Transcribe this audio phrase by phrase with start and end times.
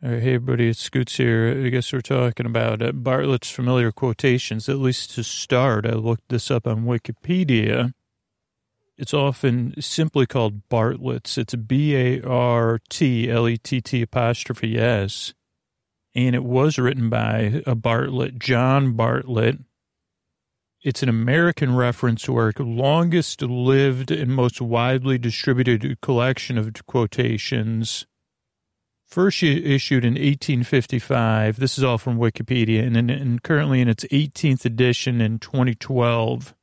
[0.00, 1.64] Right, hey everybody, it's Scoots here.
[1.66, 5.84] I guess we're talking about uh, Bartlett's familiar quotations, at least to start.
[5.84, 7.92] I looked this up on Wikipedia.
[8.96, 11.36] It's often simply called Bartlett's.
[11.36, 15.34] It's B A R T L E T T apostrophe S.
[16.14, 19.58] And it was written by a Bartlett, John Bartlett.
[20.80, 28.06] It's an American reference work, longest lived and most widely distributed collection of quotations
[29.08, 31.58] First issued in 1855.
[31.58, 36.54] This is all from Wikipedia, and, and currently in its 18th edition in 2012.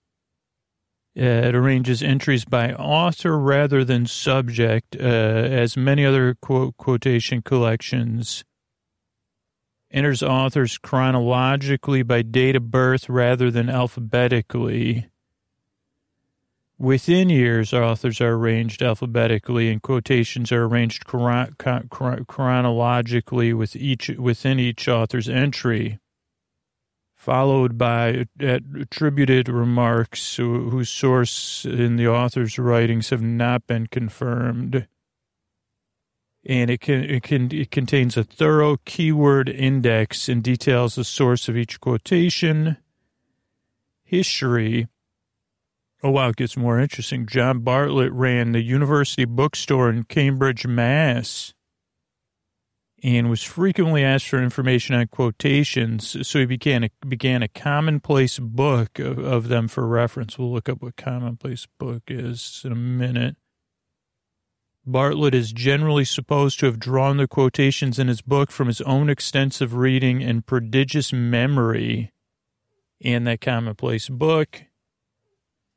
[1.18, 7.42] Uh, it arranges entries by author rather than subject, uh, as many other quote, quotation
[7.42, 8.44] collections.
[9.90, 15.08] Enters authors chronologically by date of birth rather than alphabetically.
[16.78, 24.10] Within years, authors are arranged alphabetically, and quotations are arranged chron- chron- chronologically with each
[24.10, 26.00] within each author's entry,
[27.16, 34.86] followed by attributed remarks whose source in the author's writings have not been confirmed.
[36.46, 41.48] And it can it can it contains a thorough keyword index and details the source
[41.48, 42.76] of each quotation,
[44.04, 44.90] history
[46.04, 47.26] Oh, wow, it gets more interesting.
[47.26, 51.54] John Bartlett ran the University Bookstore in Cambridge, Mass.
[53.04, 58.40] And was frequently asked for information on quotations, so he began a, began a commonplace
[58.40, 60.40] book of, of them for reference.
[60.40, 63.36] We'll look up what commonplace book is in a minute.
[64.88, 69.10] Bartlett is generally supposed to have drawn the quotations in his book from his own
[69.10, 72.12] extensive reading and prodigious memory
[73.00, 74.65] in that commonplace book.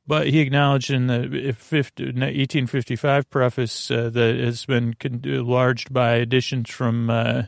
[0.09, 7.11] But he acknowledged in the 1855 preface uh, that has been enlarged by additions from
[7.11, 7.42] uh,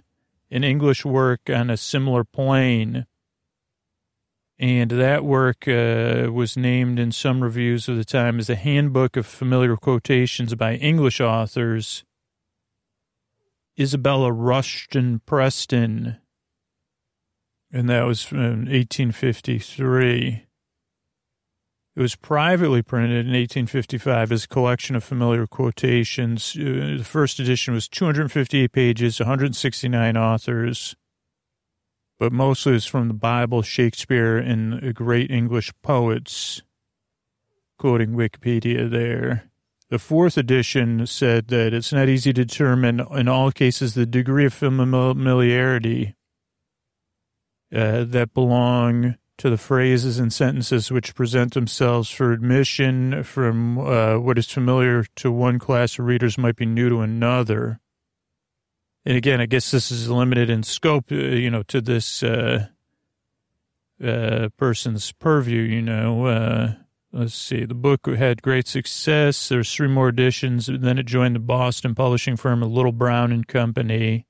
[0.51, 3.07] an English work on a similar plane.
[4.59, 9.17] And that work uh, was named in some reviews of the time as a handbook
[9.17, 12.05] of familiar quotations by English authors.
[13.79, 16.19] Isabella Rushton Preston.
[17.73, 20.45] And that was in 1853.
[22.01, 26.57] It was privately printed in 1855 as a collection of familiar quotations.
[26.59, 30.97] Uh, the first edition was 258 pages, 169 authors,
[32.19, 36.63] but mostly it's from the Bible, Shakespeare, and great English poets.
[37.79, 39.51] Quoting Wikipedia there.
[39.91, 44.47] The fourth edition said that it's not easy to determine in all cases the degree
[44.47, 46.15] of familiarity
[47.71, 54.19] uh, that belong to the phrases and sentences which present themselves for admission from uh,
[54.19, 57.81] what is familiar to one class of readers might be new to another.
[59.07, 62.67] And again, I guess this is limited in scope, uh, you know, to this uh,
[64.05, 66.27] uh, person's purview, you know.
[66.27, 66.75] Uh,
[67.11, 67.65] let's see.
[67.65, 69.49] The book had great success.
[69.49, 70.67] There's three more editions.
[70.67, 74.27] Then it joined the Boston publishing firm Little Brown and Company.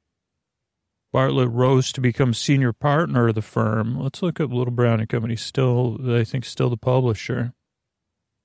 [1.12, 3.98] Bartlett rose to become senior partner of the firm.
[3.98, 5.36] Let's look up Little Brown and Company.
[5.36, 7.52] Still, I think, still the publisher.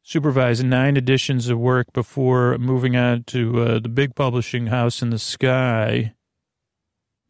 [0.02, 5.10] Supervised nine editions of work before moving on to uh, the big publishing house in
[5.10, 6.14] the sky.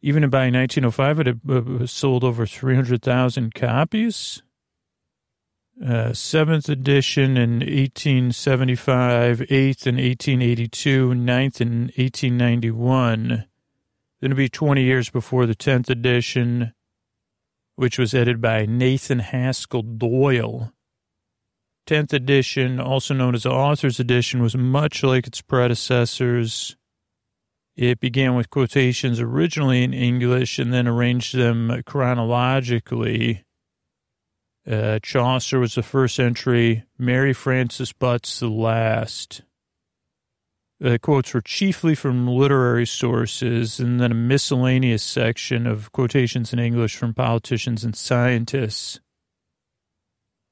[0.02, 4.42] Even by 1905, it had uh, sold over 300,000 copies.
[5.84, 13.44] Uh, seventh edition in 1875, eighth in 1882, ninth in 1891.
[14.26, 16.72] It'll be 20 years before the 10th edition,
[17.76, 20.72] which was edited by Nathan Haskell Dole.
[21.86, 26.76] 10th edition, also known as the author's edition, was much like its predecessors.
[27.76, 33.44] It began with quotations originally in English and then arranged them chronologically.
[34.68, 39.42] Uh, Chaucer was the first entry, Mary Frances Butts the last.
[40.78, 46.58] The quotes were chiefly from literary sources, and then a miscellaneous section of quotations in
[46.58, 49.00] English from politicians and scientists.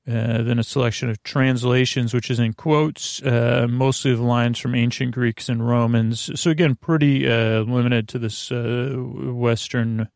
[0.07, 4.75] Uh, then a selection of translations, which is in quotes, uh, mostly of lines from
[4.75, 6.31] ancient Greeks and Romans.
[6.39, 10.09] So again, pretty uh, limited to this uh, Western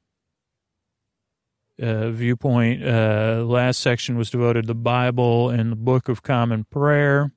[1.80, 2.82] uh, viewpoint.
[2.82, 7.32] Uh, last section was devoted to the Bible and the Book of Common Prayer.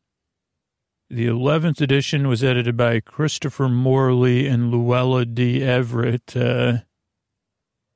[1.11, 5.61] The 11th edition was edited by Christopher Morley and Luella D.
[5.61, 6.37] Everett.
[6.37, 6.77] Uh,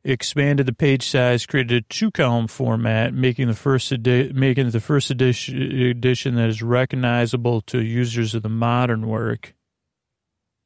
[0.04, 5.10] expanded the page size, created a two-column format, making the first edi- making the first
[5.12, 9.54] edition, edition that is recognizable to users of the modern work.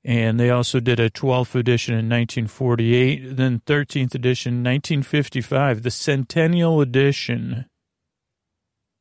[0.04, 6.82] And they also did a 12th edition in 1948, then 13th edition 1955, the Centennial
[6.82, 7.68] Edition.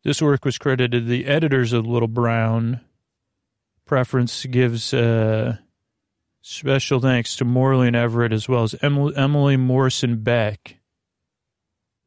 [0.05, 2.83] This work was credited to the editors of Little Brown.
[3.89, 5.57] Preference gives uh,
[6.43, 10.77] special thanks to Morley and Everett as well as Emily Morison Beck.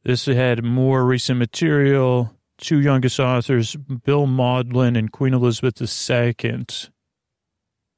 [0.04, 2.36] This had more recent material.
[2.56, 6.66] Two youngest authors, Bill Mauldin and Queen Elizabeth II.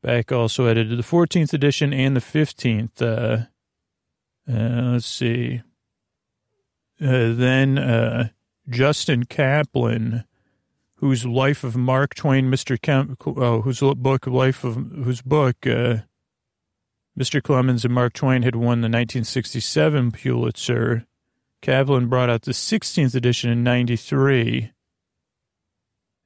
[0.03, 3.03] Beck also edited the 14th edition and the 15th.
[3.03, 3.47] Uh,
[4.51, 5.61] uh, let's see.
[6.99, 8.29] Uh, then uh,
[8.69, 10.25] Justin Kaplan,
[11.05, 12.81] whose Life of Mark Twain, Mr.
[12.81, 15.97] Kemp, oh, whose book, Life of, whose book, uh,
[17.15, 17.43] Mr.
[17.43, 21.05] Clemens and Mark Twain had won the 1967 Pulitzer.
[21.61, 24.73] Kaplan brought out the 16th edition in 93.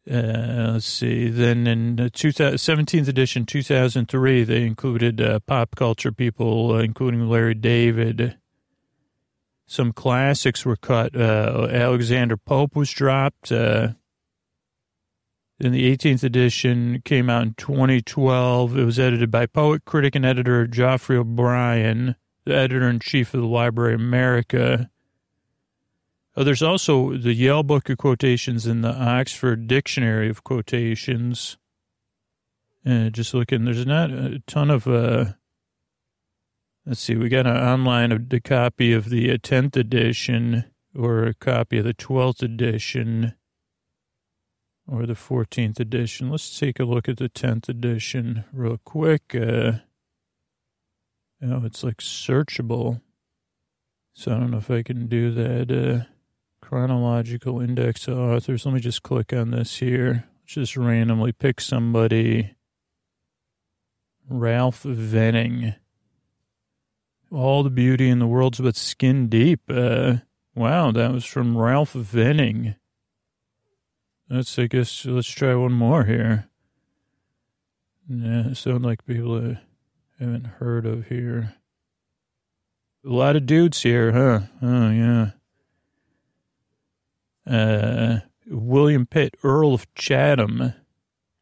[0.09, 1.29] Uh, let's see.
[1.29, 7.55] Then in the 17th edition, 2003, they included uh, pop culture people, uh, including Larry
[7.55, 8.39] David.
[9.67, 11.17] Some classics were cut.
[11.17, 13.51] Uh, Alexander Pope was dropped.
[13.51, 13.95] Uh,
[15.59, 18.79] then the 18th edition came out in 2012.
[18.79, 22.15] It was edited by poet, critic, and editor Geoffrey O'Brien,
[22.45, 24.89] the editor in chief of the Library of America.
[26.37, 31.57] Oh, there's also the Yale Book of Quotations and the Oxford Dictionary of Quotations.
[32.87, 34.87] Uh, just looking, there's not a ton of.
[34.87, 35.33] Uh,
[36.87, 40.65] let's see, we got an online a, a copy of the 10th uh, edition
[40.95, 43.35] or a copy of the 12th edition
[44.91, 46.31] or the 14th edition.
[46.31, 49.35] Let's take a look at the 10th edition real quick.
[49.35, 49.73] Uh,
[51.43, 53.03] oh, it's like searchable.
[54.15, 55.71] So I don't know if I can do that.
[55.71, 56.05] Uh,
[56.61, 58.67] Chronological index of authors.
[58.67, 60.25] Let me just click on this here.
[60.45, 62.57] Just randomly pick somebody.
[64.29, 65.75] Ralph Venning.
[67.31, 69.61] All the beauty in the world's but skin deep.
[69.69, 70.17] Uh,
[70.55, 72.75] wow, that was from Ralph Venning.
[74.31, 76.49] Let's, I guess, let's try one more here.
[78.09, 79.61] Yeah, sound like people I
[80.19, 81.55] haven't heard of here.
[83.05, 84.41] A lot of dudes here, huh?
[84.61, 85.31] Oh, yeah
[87.49, 90.75] uh, William Pitt, Earl of Chatham.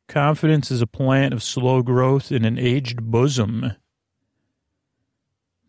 [0.08, 3.72] Confidence is a plant of slow growth in an aged bosom.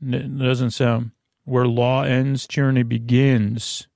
[0.07, 1.11] Doesn't sound
[1.43, 3.87] where law ends, tyranny begins.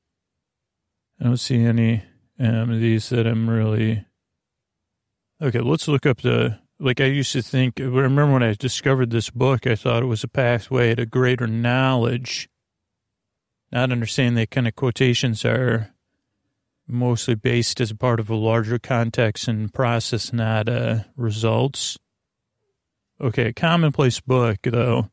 [1.20, 2.04] I don't see any
[2.42, 4.06] um, these that I'm really.
[5.42, 6.60] Okay, let's look up the.
[6.80, 10.08] Like I used to think, I remember when I discovered this book, I thought it
[10.08, 12.50] was a pathway to greater knowledge.
[13.72, 15.94] Not understanding that kind of quotations are
[16.88, 22.00] mostly based as a part of a larger context and process, not uh, results.
[23.22, 25.12] Okay, a commonplace book, though,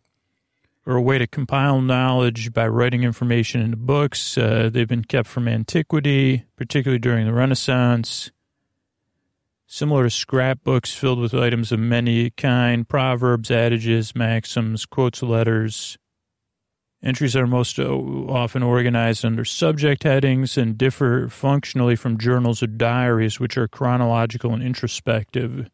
[0.89, 4.39] or a way to compile knowledge by writing information into books.
[4.39, 8.31] Uh, they've been kept from antiquity, particularly during the Renaissance.
[9.67, 15.99] Similar to scrapbooks filled with items of many kind, proverbs, adages, maxims, quotes, letters,
[17.01, 23.39] Entries are most often organized under subject headings and differ functionally from journals or diaries,
[23.39, 25.71] which are chronological and introspective.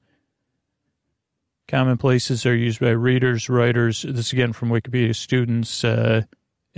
[1.66, 6.22] Commonplaces are used by readers, writers, this again from Wikipedia students, uh,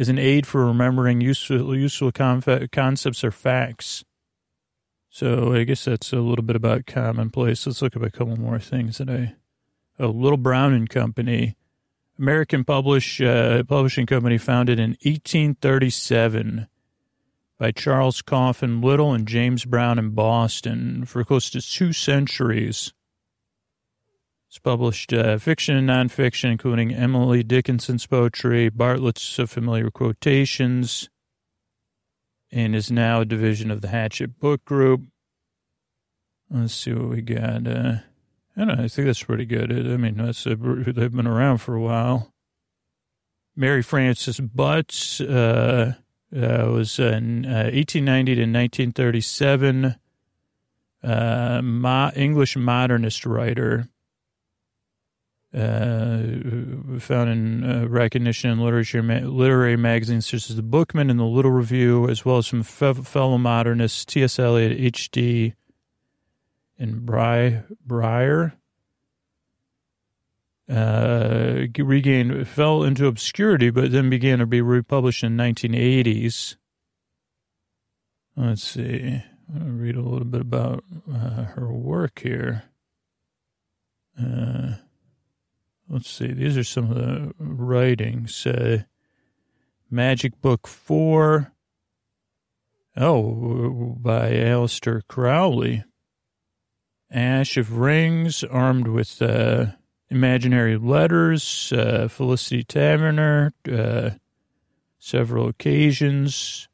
[0.09, 4.05] an aid for remembering useful, useful concepts or facts.
[5.11, 7.67] So I guess that's a little bit about commonplace.
[7.67, 9.35] Let's look at a couple more things I.
[9.99, 11.57] Oh, Little Brown and Company
[12.19, 16.67] American publish, uh, Publishing Company founded in 1837
[17.59, 22.93] by Charles Coffin Little and James Brown in Boston for close to two centuries.
[24.57, 31.11] It's published uh, fiction and nonfiction, including Emily Dickinson's poetry, Bartlett's familiar quotations,
[32.51, 35.03] and is now a division of the Hachette Book Group.
[36.49, 37.67] Let's see what we got.
[37.67, 37.97] Uh,
[38.57, 38.85] I don't know.
[38.85, 39.71] I think that's pretty good.
[39.71, 42.33] I mean, that's a, they've been around for a while.
[43.55, 45.97] Mary Frances Butts uh,
[46.35, 49.97] uh, was in uh, 1890 to 1937,
[51.03, 53.91] uh, mo- English modernist writer.
[55.57, 61.19] Uh, found in uh, recognition in literature, ma- literary magazines such as the Bookman and
[61.19, 64.39] the Little Review, as well as some fe- fellow modernists, T.S.
[64.39, 65.55] Eliot, H.D
[66.79, 68.55] and Bry, Bryher.
[70.69, 76.57] Uh, regained, fell into obscurity, but then began to be republished in 1980s.
[78.37, 79.23] Let's see.
[79.55, 82.65] I'll read a little bit about uh, her work here.
[84.21, 84.75] Uh,
[85.89, 88.47] let's see, these are some of the writings.
[88.47, 88.83] Uh,
[89.93, 91.53] Magick Book 4.
[92.97, 95.85] Oh, by Aleister Crowley.
[97.11, 99.67] Ashe of Rings, armed with uh,
[100.11, 104.11] imaginary letters, uh, Felicity Taverner, uh,
[104.99, 106.69] several occasions,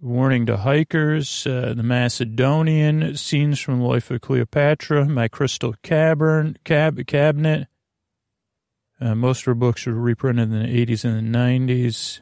[0.00, 7.04] warning to hikers, uh, the Macedonian, scenes from life of Cleopatra, my crystal cavern, cab,
[7.06, 7.68] cabinet.
[9.00, 12.20] Uh, most of her books were reprinted in the 80s and the 90s.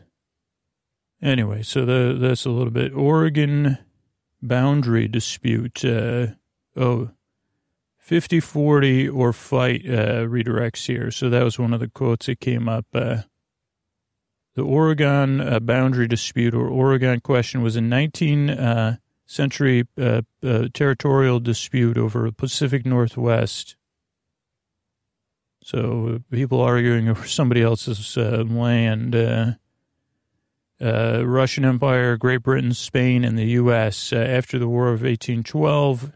[1.23, 2.93] Anyway, so the, that's a little bit.
[2.93, 3.78] Oregon
[4.43, 5.85] boundary dispute.
[5.85, 6.28] Uh,
[6.76, 7.11] oh,
[7.99, 11.11] 50 40 or fight uh, redirects here.
[11.11, 12.87] So that was one of the quotes that came up.
[12.93, 13.23] Uh,
[14.54, 20.69] the Oregon uh, boundary dispute or Oregon question was a 19th uh, century uh, uh,
[20.73, 23.76] territorial dispute over the Pacific Northwest.
[25.64, 29.16] So people arguing over somebody else's uh, land.
[29.16, 29.52] Uh,
[30.80, 34.12] uh, Russian Empire, Great Britain, Spain, and the U.S.
[34.12, 36.12] after the War of 1812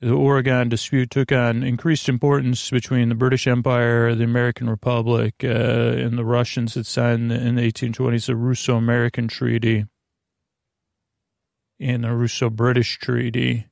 [0.00, 5.48] the Oregon dispute took on increased importance between the British Empire, the American Republic, uh,
[5.48, 9.84] and the Russians had signed in the 1820s the Russo-American Treaty
[11.78, 13.66] and the Russo-British Treaty.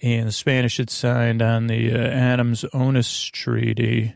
[0.00, 4.14] And the Spanish had signed on the uh, Adams-Onis Treaty.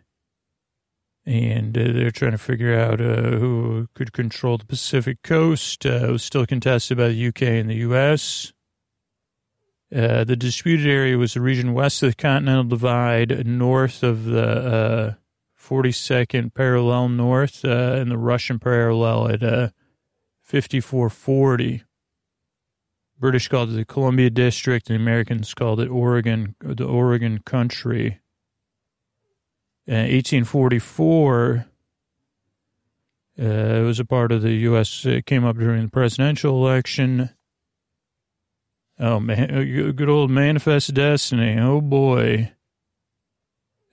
[1.25, 5.87] And uh, they're trying to figure out uh, who could control the Pacific coast.
[5.87, 8.53] Uh, it was still contested by the UK and the US.
[9.95, 14.49] Uh, the disputed area was the region west of the Continental Divide, north of the
[14.49, 15.15] uh,
[15.61, 19.69] 42nd parallel north, uh, and the Russian parallel at uh,
[20.41, 21.85] 5440.
[23.23, 28.19] British called it the Columbia District, and the Americans called it Oregon, the Oregon Country.
[29.87, 31.67] In 1844,
[33.39, 35.07] uh, it was a part of the U.S.
[35.07, 37.31] It came up during the presidential election.
[38.99, 41.57] Oh man, uh, good old manifest destiny.
[41.61, 42.51] Oh boy.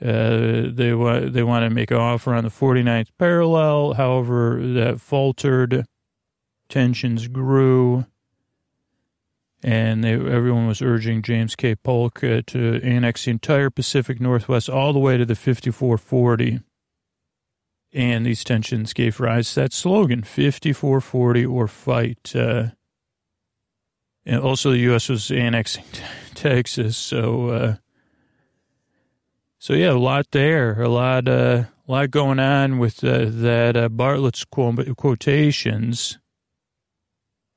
[0.02, 3.94] Uh, they want they want to make an offer on the 49th parallel.
[3.94, 5.86] However, that faltered.
[6.68, 8.06] Tensions grew,
[9.64, 11.76] and they, everyone was urging James K.
[11.76, 16.62] Polk uh, to annex the entire Pacific Northwest all the way to the 5440.
[17.92, 22.36] And these tensions gave rise to that slogan, 5440 or fight.
[22.36, 22.68] Uh,
[24.26, 25.10] and also, the U.S.
[25.10, 25.86] was annexing
[26.36, 27.76] Texas, so uh,
[29.62, 33.76] so yeah, a lot there, a lot, uh, a lot going on with uh, that
[33.76, 36.18] uh, Bartlett's quotations.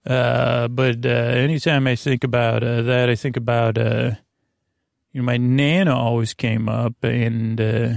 [0.04, 4.12] Uh, but uh, anytime I think about uh, that, I think about uh,
[5.12, 7.92] you know my nana always came up, and uh,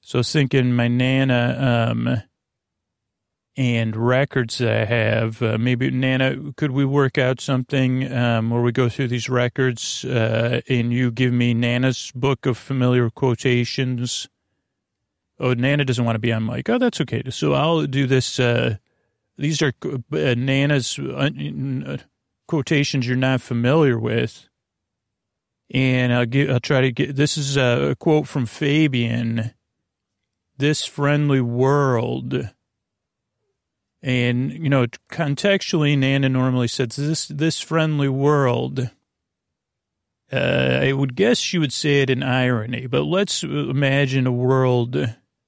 [0.00, 1.90] so thinking my nana.
[1.90, 2.22] Um,
[3.56, 5.40] and records that I have.
[5.42, 10.04] Uh, maybe, Nana, could we work out something um, where we go through these records
[10.04, 14.28] uh, and you give me Nana's book of familiar quotations?
[15.38, 16.68] Oh, Nana doesn't want to be on mic.
[16.68, 17.22] Oh, that's okay.
[17.30, 18.40] So I'll do this.
[18.40, 18.76] Uh,
[19.36, 21.30] these are uh, Nana's uh,
[21.86, 21.96] uh,
[22.46, 24.48] quotations you're not familiar with.
[25.70, 29.52] And I'll get, I'll try to get, this is a quote from Fabian.
[30.56, 32.48] This friendly world
[34.04, 38.90] and, you know, contextually, Nana normally says this, this friendly world.
[40.30, 44.94] Uh, I would guess she would say it in irony, but let's imagine a world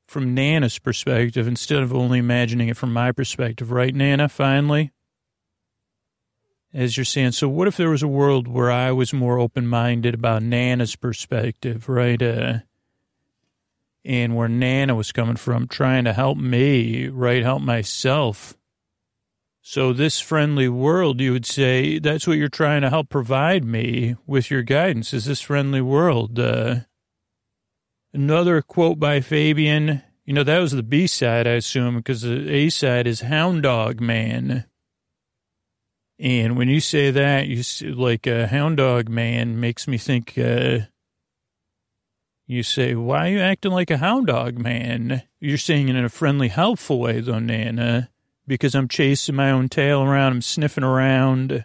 [0.07, 4.93] from Nana's perspective instead of only imagining it from my perspective, right, Nana, finally?
[6.73, 9.67] As you're saying, so what if there was a world where I was more open
[9.67, 12.21] minded about Nana's perspective, right?
[12.21, 12.59] Uh,
[14.05, 17.43] and where Nana was coming from, trying to help me, right?
[17.43, 18.57] Help myself.
[19.63, 24.15] So this friendly world, you would say, that's what you're trying to help provide me
[24.25, 26.39] with your guidance is this friendly world.
[26.39, 26.81] Uh,
[28.17, 32.51] another quote by Fabian, you know, that was the B side, I assume, because the
[32.51, 34.65] A side is Hound Dog Man.
[36.19, 39.99] And when you say that, you see, like a uh, Hound Dog Man makes me
[39.99, 40.79] think, uh,
[42.47, 45.23] you say, why are you acting like a hound dog, man?
[45.41, 48.09] You're saying it in a friendly, helpful way, though, Nana,
[48.47, 51.65] because I'm chasing my own tail around, I'm sniffing around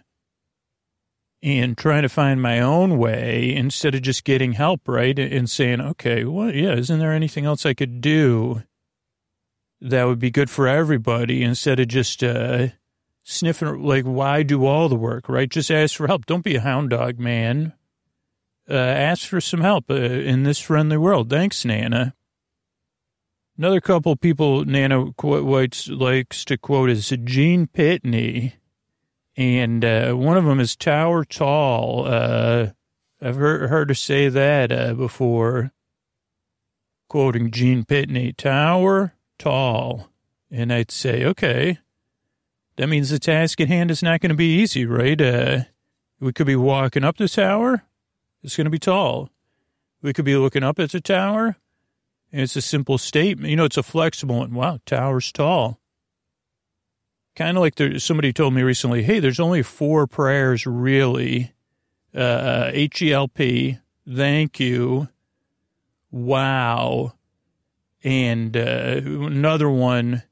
[1.42, 5.18] and trying to find my own way instead of just getting help, right?
[5.18, 8.62] And saying, okay, well, yeah, isn't there anything else I could do
[9.80, 12.68] that would be good for everybody instead of just, uh,
[13.24, 15.48] sniffing, like, why do all the work, right?
[15.48, 16.26] Just ask for help.
[16.26, 17.72] Don't be a hound dog, man
[18.68, 21.30] uh, ask for some help uh, in this friendly world.
[21.30, 22.14] Thanks, Nana.
[23.58, 28.54] Another couple people Nana quotes, likes to quote is Gene Pitney,
[29.36, 32.06] and uh, one of them is Tower Tall.
[32.06, 32.70] Uh,
[33.20, 35.72] I've heard, heard her say that uh, before,
[37.08, 40.08] quoting Gene Pitney, Tower Tall.
[40.50, 41.78] And I'd say, okay,
[42.76, 45.20] that means the task at hand is not going to be easy, right?
[45.20, 45.60] Uh,
[46.20, 47.84] we could be walking up the tower.
[48.42, 49.30] It's going to be tall.
[50.02, 51.56] We could be looking up at the tower.
[52.32, 53.50] And it's a simple statement.
[53.50, 54.54] You know, it's a flexible one.
[54.54, 55.78] Wow, tower's tall.
[57.34, 61.52] Kind of like there, somebody told me recently, hey, there's only four prayers really.
[62.14, 65.08] Uh, H-E-L-P, thank you,
[66.10, 67.14] wow,
[68.04, 70.22] and uh, another one,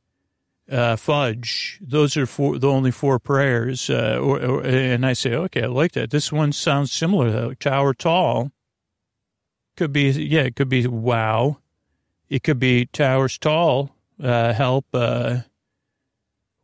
[0.71, 1.79] uh, fudge.
[1.81, 3.91] Those are four, the only four prayers.
[3.91, 6.11] Uh, or, or, and I say, okay, I like that.
[6.11, 7.55] This one sounds similar though.
[7.55, 8.53] Tower tall.
[9.77, 11.59] Could be, yeah, it could be wow.
[12.29, 13.97] It could be towers tall.
[14.23, 14.87] Uh, help.
[14.93, 15.39] Uh,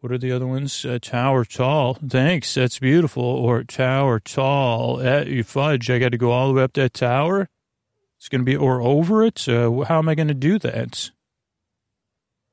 [0.06, 0.84] what are the other ones?
[0.84, 1.94] Uh, tower tall.
[1.94, 2.54] Thanks.
[2.54, 3.24] That's beautiful.
[3.24, 5.04] Or tower tall.
[5.04, 5.90] Uh, you fudge.
[5.90, 7.48] I got to go all the way up that tower.
[8.16, 9.48] It's going to be or over it.
[9.48, 11.10] Uh, how am I going to do that?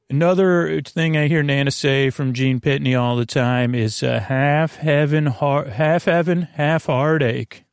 [0.09, 4.77] Another thing I hear Nana say from Gene Pitney all the time is uh, half
[4.77, 7.65] heaven, half heaven, half heartache.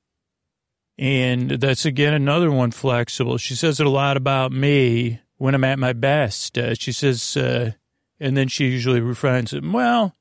[0.98, 3.38] And that's again another one flexible.
[3.38, 6.58] She says it a lot about me when I'm at my best.
[6.58, 7.72] Uh, she says, uh,
[8.20, 9.64] and then she usually refines it.
[9.64, 10.14] Well,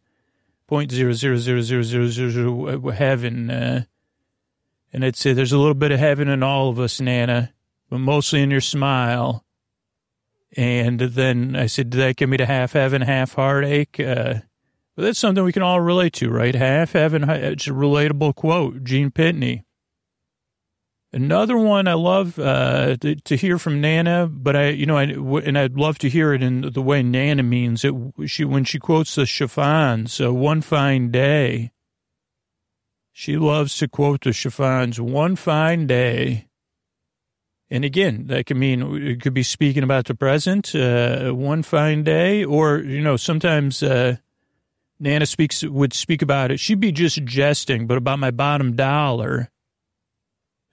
[0.67, 3.49] point zero zero zero zero zero zero zero heaven.
[3.49, 3.85] Uh,
[4.91, 7.51] and I'd say there's a little bit of heaven in all of us, Nana,
[7.89, 9.43] but mostly in your smile.
[10.55, 13.99] And then I said, did that give me the half heaven, half heartache?
[13.99, 14.41] Uh,
[14.95, 16.53] but that's something we can all relate to, right?
[16.53, 19.63] Half heaven, it's a relatable quote, Gene Pitney.
[21.15, 25.03] Another one I love uh, to, to, hear from Nana, but I, you know, I,
[25.03, 27.93] and I'd love to hear it in the way Nana means it.
[28.25, 31.71] She when she quotes the chiffons, uh, "One fine day."
[33.11, 36.47] She loves to quote the chiffons, "One fine day."
[37.69, 42.03] And again, that could mean it could be speaking about the present, uh, one fine
[42.03, 44.17] day, or you know, sometimes uh,
[44.99, 46.59] Nana speaks would speak about it.
[46.59, 49.49] She'd be just jesting, but about my bottom dollar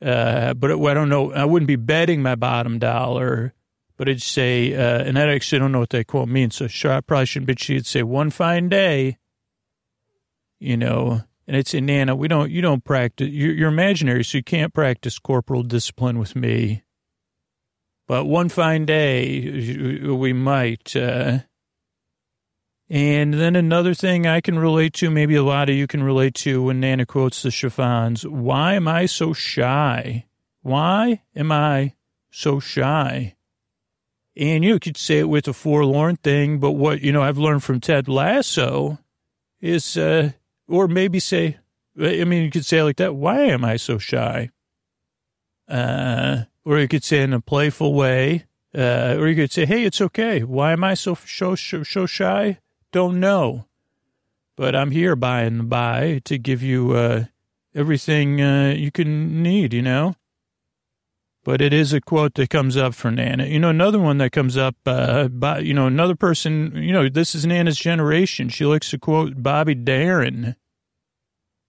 [0.03, 1.33] uh, but it, I don't know.
[1.33, 3.53] I wouldn't be betting my bottom dollar,
[3.97, 6.57] but it'd say, uh, and I actually don't know what that quote means.
[6.57, 9.19] So sure, I probably shouldn't, but she'd say, one fine day,
[10.59, 14.39] you know, and it's in Nana, we don't, you don't practice, you're, you're imaginary, so
[14.39, 16.83] you can't practice corporal discipline with me.
[18.07, 21.41] But one fine day, we might, uh,
[22.91, 26.35] and then another thing I can relate to, maybe a lot of you can relate
[26.37, 28.27] to when Nana quotes the chiffons.
[28.27, 30.27] Why am I so shy?
[30.63, 31.95] Why am I
[32.31, 33.37] so shy?
[34.37, 37.63] And you could say it with a forlorn thing, but what, you know, I've learned
[37.63, 38.99] from Ted Lasso
[39.61, 40.33] is, uh,
[40.67, 41.59] or maybe say,
[41.97, 43.15] I mean, you could say like that.
[43.15, 44.51] Why am I so shy?
[45.69, 49.85] Uh, or you could say in a playful way, uh, or you could say, Hey,
[49.85, 50.43] it's okay.
[50.43, 52.59] Why am I so, so, so shy?
[52.93, 53.67] Don't know.
[54.57, 57.25] But I'm here by and by to give you uh,
[57.75, 60.17] everything uh, you can need, you know?
[61.43, 63.47] But it is a quote that comes up for Nana.
[63.47, 67.09] You know, another one that comes up, uh, by, you know, another person, you know,
[67.09, 68.51] this is Nana's generation.
[68.51, 70.57] She likes to quote Bobby Darin,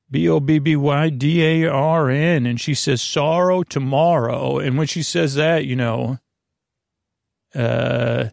[0.09, 4.59] B O B B Y D A R N, and she says, sorrow tomorrow.
[4.59, 6.19] And when she says that, you know,
[7.55, 8.25] uh,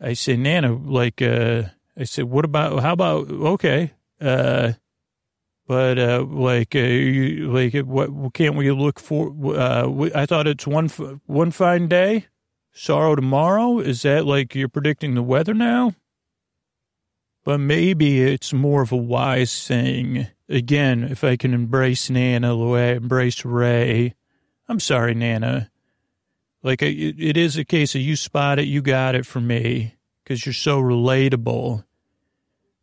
[0.00, 1.64] I say, Nana, like, uh,
[1.98, 4.72] I said, what about, how about, okay, uh,
[5.66, 10.66] but, uh, like, uh, you, like, what, can't we look for, uh, I thought it's
[10.66, 10.88] one,
[11.26, 12.26] one fine day,
[12.72, 13.80] sorrow tomorrow.
[13.80, 15.94] Is that like you're predicting the weather now?
[17.44, 20.28] But maybe it's more of a wise thing.
[20.48, 24.14] Again, if I can embrace Nana the way I embrace Ray.
[24.68, 25.70] I'm sorry, Nana.
[26.62, 29.95] Like, it is a case of you spot it, you got it for me
[30.26, 31.84] because you're so relatable.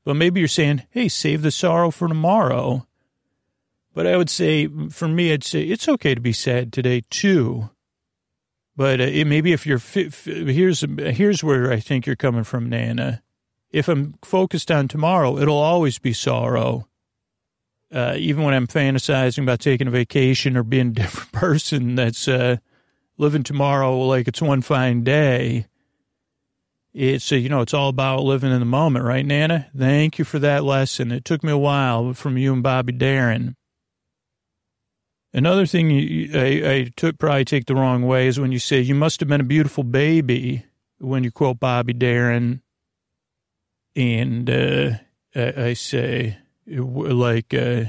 [0.06, 2.88] But maybe you're saying, hey, save the sorrow for tomorrow.
[3.94, 7.70] But I would say, for me, I'd say it's okay to be sad today too.
[8.78, 13.22] But uh, it, maybe if you're, here's, here's where I think you're coming from, Nana.
[13.72, 16.88] If I'm focused on tomorrow, it'll always be sorrow.
[17.94, 22.28] Uh, even when I'm fantasizing about taking a vacation or being a different person that's
[22.28, 22.58] uh,
[23.18, 25.68] living tomorrow like it's one fine day,
[26.94, 29.68] It's, you know, it's all about living in the moment, right, Nana?
[29.76, 31.12] Thank you for that lesson.
[31.12, 33.56] It took me a while from you and Bobby Darin.
[35.34, 35.92] Another thing
[36.36, 39.28] I, I took probably take the wrong way is when you say you must have
[39.28, 40.66] been a beautiful baby
[41.00, 42.62] when you quote Bobby Darin,
[43.96, 44.92] and uh,
[45.36, 47.86] I, I, say like, uh,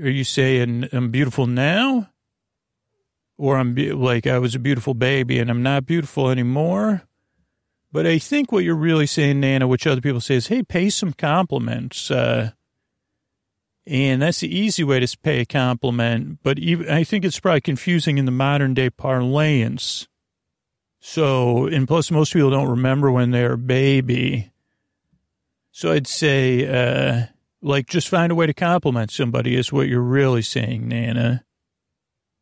[0.00, 2.08] are you saying I'm beautiful now,
[3.36, 7.02] or I'm be- like I was a beautiful baby and I'm not beautiful anymore?
[7.92, 10.90] But I think what you're really saying, Nana, which other people say is, hey, pay
[10.90, 12.10] some compliments.
[12.10, 12.50] Uh,
[13.86, 16.40] and that's the easy way to pay a compliment.
[16.42, 20.08] But even, I think it's probably confusing in the modern day parlance.
[21.00, 24.50] So, and plus, most people don't remember when they're a baby.
[25.70, 27.26] So I'd say, uh,
[27.62, 31.44] like, just find a way to compliment somebody is what you're really saying, Nana.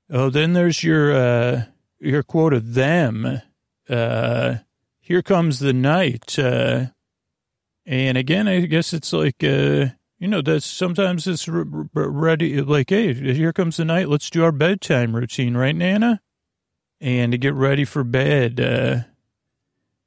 [0.09, 1.65] Oh, then there's your, uh,
[1.99, 3.43] your quote of them.
[3.89, 4.57] Uh,
[5.05, 6.39] here comes the night.
[6.39, 6.87] Uh,
[7.85, 9.89] and again, I guess it's like, uh,
[10.19, 14.09] you know, that's sometimes it's ready, like, hey, here comes the night.
[14.09, 16.23] Let's do our bedtime routine, right, Nana?
[17.03, 18.59] And to get ready for bed.
[18.59, 19.01] Uh,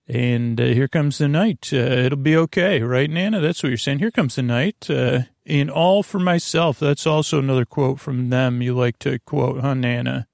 [0.08, 1.70] and uh, here comes the night.
[1.72, 3.40] Uh, it'll be okay, right, Nana?
[3.40, 4.00] That's what you're saying.
[4.00, 4.90] Here comes the night.
[4.90, 6.80] Uh, and all for myself.
[6.80, 10.28] That's also another quote from them you like to quote, huh, Nana?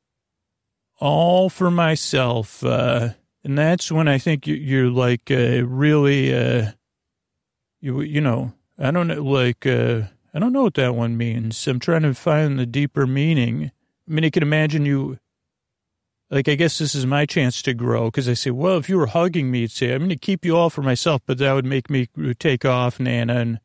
[0.99, 2.63] All for myself.
[2.63, 3.09] Uh,
[3.43, 6.71] and that's when I think you're like uh, really, uh,
[7.81, 10.03] you you know, I don't know, like uh,
[10.33, 11.67] I don't know what that one means.
[11.67, 13.71] I'm trying to find the deeper meaning.
[14.07, 15.19] I mean, I can imagine you.
[16.29, 18.97] Like, I guess this is my chance to grow because I say, well, if you
[18.97, 21.53] were hugging me, you'd say, I'm going to keep you all for myself, but that
[21.53, 22.07] would make me
[22.39, 23.59] take off, Nana, and,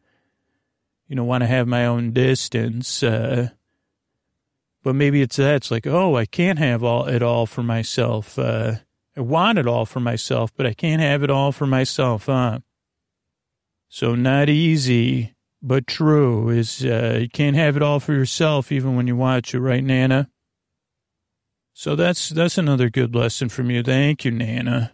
[1.06, 3.02] you know, want to have my own distance.
[3.02, 3.50] Uh,
[4.82, 5.56] but maybe it's that.
[5.56, 8.38] It's like, oh, I can't have all it all for myself.
[8.38, 8.74] Uh,
[9.18, 12.60] I want it all for myself, but I can't have it all for myself, huh?
[13.88, 18.94] So not easy, but true is uh, you can't have it all for yourself even
[18.94, 20.30] when you watch it, right, Nana?
[21.72, 23.82] So that's that's another good lesson from you.
[23.82, 24.92] Thank you, Nana.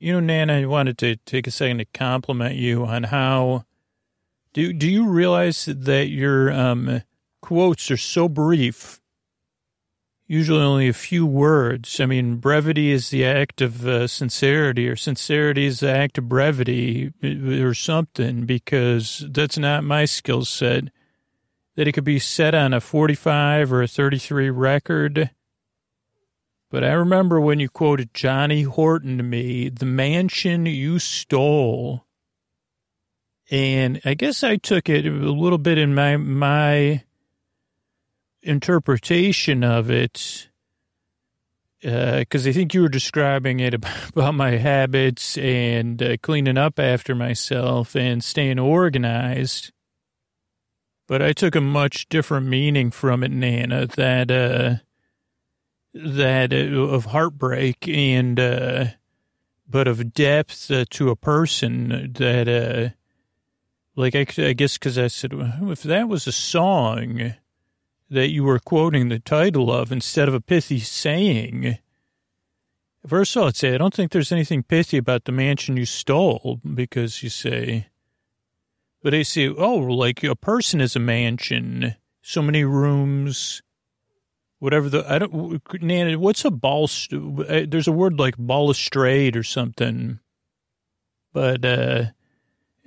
[0.00, 3.64] You know, Nana, I wanted to take a second to compliment you on how
[4.52, 7.02] do do you realize that your um,
[7.42, 9.00] quotes are so brief
[10.26, 12.00] usually only a few words.
[12.00, 16.28] I mean, brevity is the act of uh, sincerity, or sincerity is the act of
[16.28, 20.84] brevity, or something, because that's not my skill set.
[21.76, 25.30] That it could be set on a 45 or a 33 record.
[26.70, 32.06] But I remember when you quoted Johnny Horton to me, the mansion you stole.
[33.50, 37.04] And I guess I took it a little bit in my, my,
[38.46, 40.48] interpretation of it,
[41.80, 43.74] because uh, I think you were describing it
[44.14, 49.72] about my habits and uh, cleaning up after myself and staying organized.
[51.06, 54.76] But I took a much different meaning from it, Nana, that, uh,
[55.94, 58.86] that uh, of heartbreak and, uh,
[59.68, 62.94] but of depth uh, to a person that, uh,
[63.94, 67.34] like, I, I guess because I said, if that was a song,
[68.08, 71.78] that you were quoting the title of instead of a pithy saying.
[73.06, 75.86] First of all, I'd say I don't think there's anything pithy about the mansion you
[75.86, 77.88] stole because you say,
[79.02, 83.62] but I say, oh, like a person is a mansion, so many rooms,
[84.58, 89.44] whatever the, I don't, Nana, what's a ball, uh, there's a word like balustrade or
[89.44, 90.18] something,
[91.32, 92.04] but uh,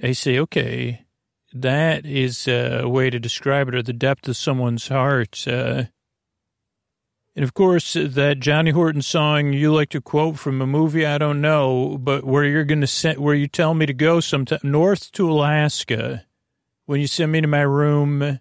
[0.02, 1.06] I say, okay,
[1.54, 5.48] that is a way to describe it, or the depth of someone's heart.
[5.48, 5.84] Uh,
[7.36, 11.18] and of course, that Johnny Horton song you like to quote from a movie I
[11.18, 14.60] don't know, but where you're going to send, where you tell me to go sometime
[14.64, 16.26] north to Alaska,
[16.86, 18.40] when you send me to my room,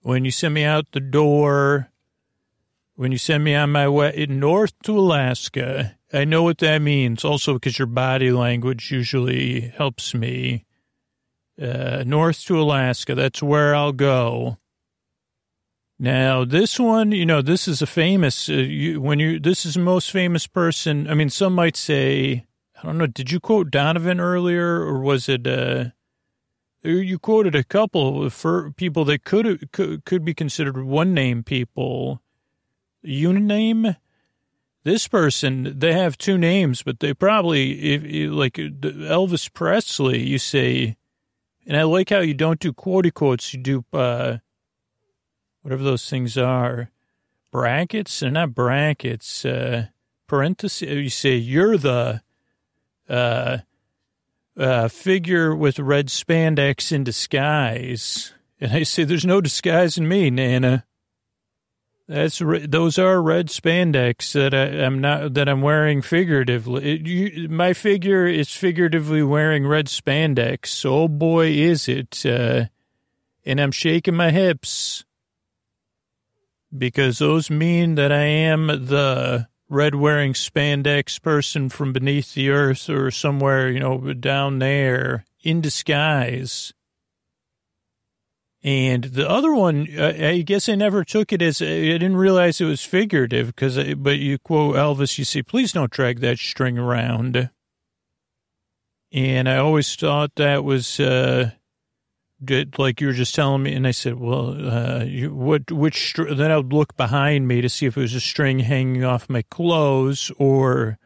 [0.00, 1.90] when you send me out the door,
[2.96, 5.96] when you send me on my way north to Alaska.
[6.12, 7.24] I know what that means.
[7.24, 10.64] Also, because your body language usually helps me
[11.60, 13.14] uh, north to Alaska.
[13.14, 14.58] That's where I'll go.
[15.98, 19.74] Now, this one, you know, this is a famous, uh, you, when you, this is
[19.74, 21.08] the most famous person.
[21.08, 25.28] I mean, some might say, I don't know, did you quote Donovan earlier or was
[25.28, 25.90] it, uh,
[26.82, 32.20] you quoted a couple for people that could, could, could be considered one name people.
[33.06, 33.96] Unaname?
[34.82, 40.96] This person, they have two names, but they probably, if, like Elvis Presley, you say,
[41.66, 43.54] and I like how you don't do quote quotes.
[43.54, 44.38] You do uh,
[45.62, 46.90] whatever those things are.
[47.50, 48.20] Brackets?
[48.20, 49.44] They're not brackets.
[49.44, 49.86] Uh,
[50.26, 50.88] parentheses.
[50.88, 52.22] You say, you're the,
[53.08, 53.58] uh,
[54.56, 58.32] uh, figure with red spandex in disguise.
[58.60, 60.84] And I say, there's no disguise in me, Nana.
[62.06, 66.96] That's those are red spandex that I, am not that I'm wearing figuratively.
[66.96, 70.84] It, you, my figure is figuratively wearing red spandex.
[70.84, 72.26] Oh boy, is it!
[72.26, 72.66] Uh,
[73.46, 75.04] and I'm shaking my hips
[76.76, 82.90] because those mean that I am the red wearing spandex person from beneath the earth
[82.90, 86.74] or somewhere, you know, down there in disguise.
[88.64, 92.64] And the other one, I guess I never took it as, I didn't realize it
[92.64, 97.50] was figurative because, but you quote Elvis, you say, please don't drag that string around.
[99.12, 101.50] And I always thought that was, uh,
[102.78, 103.74] like you were just telling me.
[103.74, 107.68] And I said, well, uh, you, what, which, then I would look behind me to
[107.68, 110.98] see if it was a string hanging off my clothes or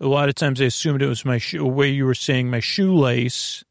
[0.00, 2.60] a lot of times I assumed it was my shoe, way you were saying my
[2.60, 3.63] shoelace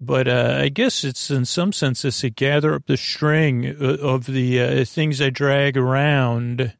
[0.00, 4.26] but uh, I guess it's in some senses to gather up the string uh, of
[4.26, 6.74] the uh, things I drag around,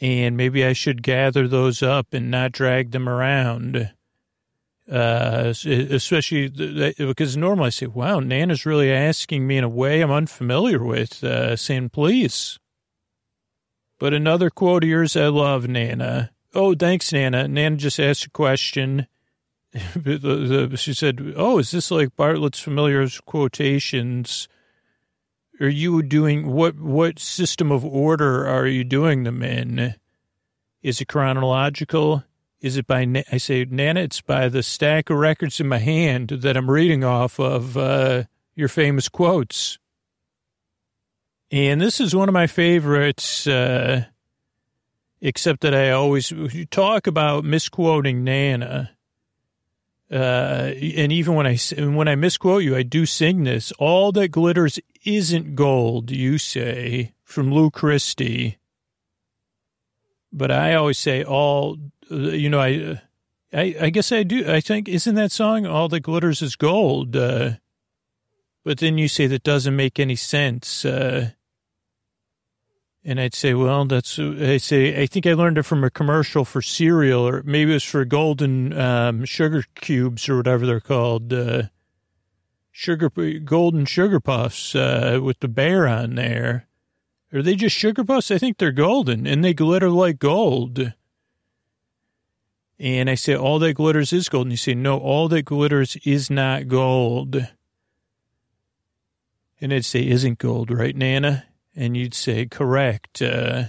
[0.00, 3.92] and maybe I should gather those up and not drag them around.
[4.90, 10.10] Uh, especially because normally I say, "Wow, Nana's really asking me in a way I'm
[10.10, 12.58] unfamiliar with," uh, saying, "Please."
[13.98, 16.32] But another quote of yours I love, Nana.
[16.52, 17.48] Oh, thanks, Nana.
[17.48, 19.06] Nana just asked a question
[20.76, 24.48] she said, "Oh, is this like Bartlett's familiar quotations?
[25.60, 26.76] Are you doing what?
[26.78, 29.94] What system of order are you doing them in?
[30.82, 32.24] Is it chronological?
[32.60, 33.24] Is it by?
[33.32, 37.02] I say, Nana, it's by the stack of records in my hand that I'm reading
[37.02, 39.78] off of uh, your famous quotes."
[41.50, 43.46] And this is one of my favorites.
[43.46, 44.06] Uh,
[45.20, 46.32] except that I always
[46.70, 48.93] talk about misquoting Nana
[50.14, 53.72] uh, and even when I when I misquote you, I do sing this.
[53.80, 58.58] All that glitters isn't gold, you say, from Lou Christie.
[60.32, 61.78] But I always say all.
[62.08, 63.00] Uh, you know, I,
[63.52, 64.48] I, I guess I do.
[64.48, 67.16] I think isn't that song "All that glitters is gold"?
[67.16, 67.54] Uh,
[68.64, 70.84] but then you say that doesn't make any sense.
[70.84, 71.30] Uh,
[73.04, 76.44] and I'd say, well, that's, I say, I think I learned it from a commercial
[76.44, 81.32] for cereal, or maybe it was for golden um, sugar cubes or whatever they're called.
[81.32, 81.64] Uh,
[82.72, 83.10] sugar,
[83.44, 86.66] golden sugar puffs uh, with the bear on there.
[87.32, 88.30] Are they just sugar puffs?
[88.30, 90.92] I think they're golden and they glitter like gold.
[92.78, 94.46] And I say, all that glitters is gold.
[94.46, 97.48] And you say, no, all that glitters is not gold.
[99.60, 101.44] And I'd say, isn't gold, right, Nana?
[101.74, 103.20] And you'd say, correct.
[103.22, 103.64] Uh,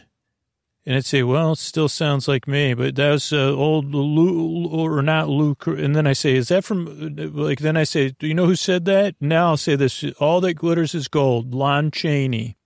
[0.86, 4.68] and I'd say, well, it still sounds like me, but that was uh, old Lou,
[4.68, 5.66] or not Luke.
[5.66, 8.56] And then I say, is that from, like, then I say, do you know who
[8.56, 9.16] said that?
[9.20, 12.58] Now I'll say this, all that glitters is gold, Lon Chaney.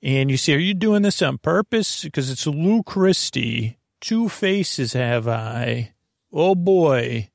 [0.00, 2.04] And you say, are you doing this on purpose?
[2.04, 3.78] Because it's Lou Christie.
[4.00, 5.94] Two faces have I.
[6.32, 7.30] Oh boy.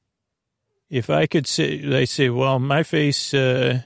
[0.90, 3.82] If I could say, I say, well, my face, uh,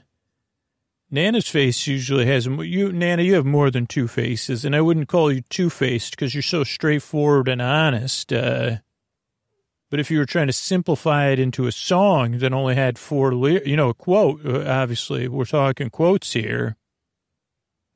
[1.10, 2.92] Nana's face usually has you.
[2.92, 6.34] Nana, you have more than two faces, and I wouldn't call you two faced because
[6.34, 8.32] you're so straightforward and honest.
[8.32, 8.78] Uh,
[9.88, 13.32] but if you were trying to simplify it into a song that only had four,
[13.32, 14.44] you know, a quote.
[14.44, 16.76] Uh, obviously, we're talking quotes here.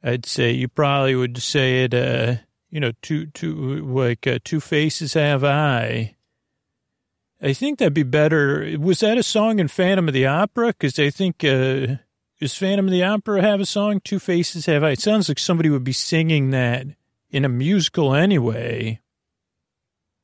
[0.03, 1.95] I'd say you probably would say it.
[1.95, 2.37] Uh,
[2.71, 6.15] you know, two, two, like uh, two faces have I.
[7.43, 8.77] I think that'd be better.
[8.79, 10.69] Was that a song in Phantom of the Opera?
[10.69, 11.43] Because I think.
[11.43, 11.97] Uh,
[12.41, 14.01] does Phantom of the Opera have a song?
[14.01, 14.93] Two Faces Have I?
[14.93, 16.87] It sounds like somebody would be singing that
[17.31, 19.01] in a musical anyway.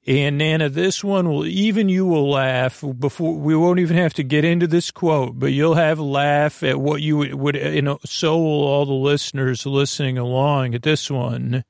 [0.06, 4.22] And Nana, this one will even you will laugh before we won't even have to
[4.22, 7.82] get into this quote, but you'll have a laugh at what you would, would you
[7.82, 11.64] know, so will all the listeners listening along at this one.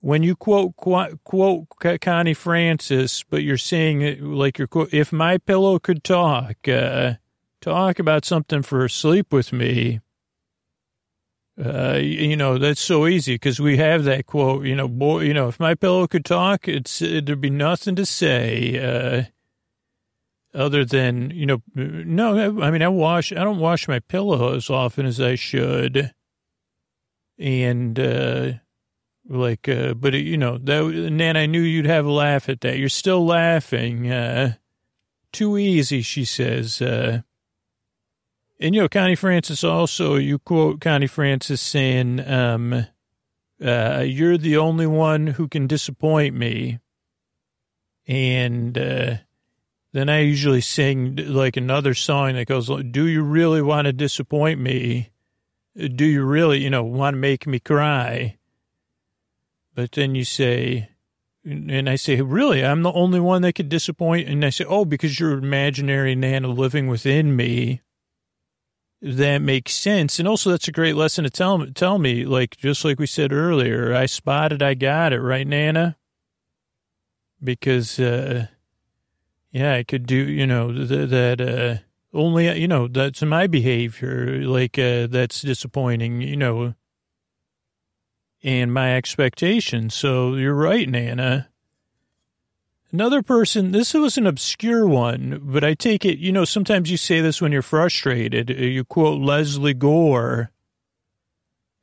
[0.00, 1.66] When you quote quote quote
[2.02, 7.14] Connie Francis, but you're saying it like you're quote, if my pillow could talk, uh,
[7.60, 10.00] talk about something for sleep with me.
[11.62, 15.34] Uh, you know, that's so easy because we have that quote, you know, boy, you
[15.34, 19.24] know, if my pillow could talk, it's, there'd be nothing to say, uh,
[20.58, 24.70] other than, you know, no, I mean, I wash, I don't wash my pillow as
[24.70, 26.12] often as I should.
[27.38, 28.52] And, uh,
[29.28, 32.78] like, uh, but you know, that, Nan, I knew you'd have a laugh at that.
[32.78, 34.54] You're still laughing, uh,
[35.30, 37.20] too easy, she says, uh,
[38.60, 42.86] and, you know, Connie Francis also, you quote Connie Francis saying, um,
[43.62, 46.78] uh, you're the only one who can disappoint me.
[48.06, 49.16] And uh,
[49.92, 54.60] then I usually sing like another song that goes, Do you really want to disappoint
[54.60, 55.10] me?
[55.76, 58.38] Do you really, you know, want to make me cry?
[59.74, 60.90] But then you say,
[61.44, 64.28] and I say, really, I'm the only one that could disappoint.
[64.28, 67.80] And I say, oh, because you're imaginary Nana living within me.
[69.02, 70.18] That makes sense.
[70.18, 73.32] And also that's a great lesson to tell, tell me, like, just like we said
[73.32, 75.96] earlier, I spotted, I got it, right, Nana?
[77.42, 78.48] Because, uh,
[79.52, 81.82] yeah, I could do, you know, th- that, uh,
[82.12, 86.74] only, you know, that's my behavior, like, uh, that's disappointing, you know,
[88.42, 89.94] and my expectations.
[89.94, 91.49] So you're right, Nana.
[92.92, 96.96] Another person, this was an obscure one, but I take it, you know, sometimes you
[96.96, 98.50] say this when you're frustrated.
[98.50, 100.50] You quote Lesley Gore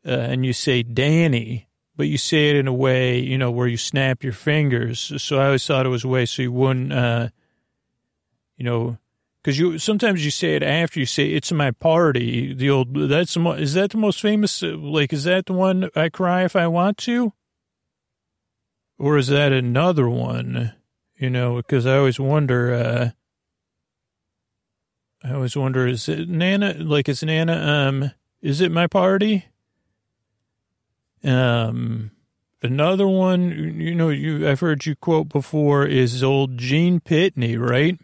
[0.06, 3.68] uh, and you say Danny, but you say it in a way, you know, where
[3.68, 5.14] you snap your fingers.
[5.22, 7.30] So I always thought it was a way so you wouldn't, uh,
[8.58, 8.98] you know,
[9.42, 12.54] because you sometimes you say it after you say it's my party.
[12.54, 14.62] The old that's is that the most famous?
[14.62, 17.32] uh, Like is that the one I cry if I want to,
[19.00, 20.74] or is that another one?
[21.18, 22.74] You know, because I always wonder.
[22.74, 23.10] uh
[25.24, 26.76] I always wonder is it Nana?
[26.78, 27.54] Like is Nana?
[27.54, 29.46] Um, is it my party?
[31.24, 32.12] Um.
[32.64, 38.00] Another one, you know, you I've heard you quote before is old Gene Pitney, right?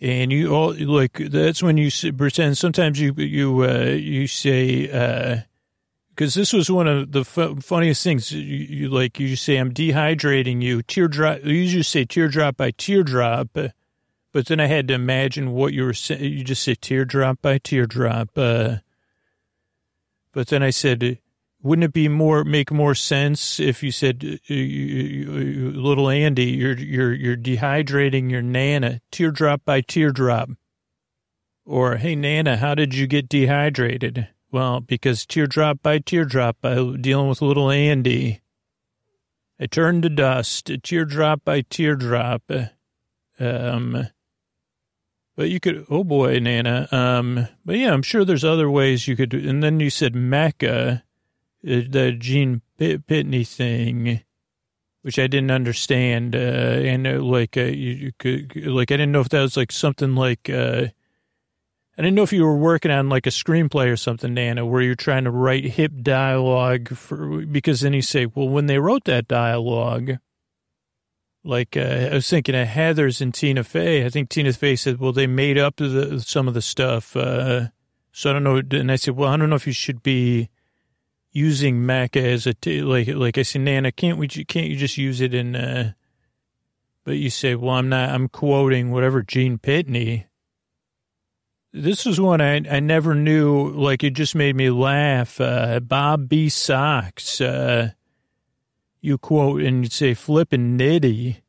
[0.00, 5.42] and you all like that's when you pretend sometimes you you uh you say uh
[6.20, 8.30] because this was one of the fu- funniest things.
[8.30, 10.82] You, you like you say i'm dehydrating you.
[10.82, 13.68] Teardrop you just say teardrop by teardrop uh,
[14.30, 17.56] but then i had to imagine what you were saying you just say teardrop by
[17.56, 18.76] teardrop uh
[20.34, 21.18] but then i said
[21.62, 27.14] wouldn't it be more make more sense if you said, uh, "Little Andy, you're you're
[27.14, 30.50] you're dehydrating your Nana, teardrop by teardrop,"
[31.64, 37.28] or "Hey Nana, how did you get dehydrated?" Well, because teardrop by teardrop, by dealing
[37.28, 38.40] with little Andy,
[39.60, 42.50] I turned to dust, teardrop by teardrop.
[43.38, 44.08] Um,
[45.36, 46.88] but you could, oh boy, Nana.
[46.90, 49.32] Um, but yeah, I'm sure there's other ways you could.
[49.32, 51.04] And then you said Mecca
[51.62, 54.22] uh, the Gene Pit- Pitney thing,
[55.02, 59.12] which I didn't understand, uh, and uh, like uh, you, you could like I didn't
[59.12, 60.86] know if that was like something like uh,
[62.00, 64.80] I didn't know if you were working on like a screenplay or something, Nana, where
[64.80, 69.04] you're trying to write hip dialogue for because then you say, well, when they wrote
[69.04, 70.12] that dialogue.
[71.44, 74.06] Like uh, I was thinking of Heathers and Tina Fey.
[74.06, 77.68] I think Tina Fey said, "Well, they made up the, some of the stuff." Uh,
[78.12, 78.60] so I don't know.
[78.78, 80.50] And I said, "Well, I don't know if you should be
[81.32, 84.28] using Mecca as a t- like like I said, Nana, can't we?
[84.28, 85.56] Can't you just use it in?
[85.56, 85.92] Uh,
[87.04, 88.10] but you say, well, I'm not.
[88.10, 90.26] I'm quoting whatever Gene Pitney.
[91.72, 93.70] This is one I I never knew.
[93.70, 95.40] Like it just made me laugh.
[95.40, 96.48] Uh, Bob B.
[96.48, 97.40] Soxx.
[97.40, 97.92] Uh,
[99.00, 101.42] you quote and you'd say flippin' nitty.